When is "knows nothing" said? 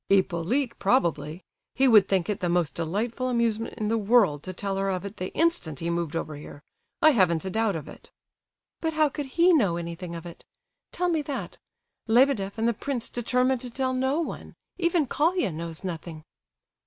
15.51-16.23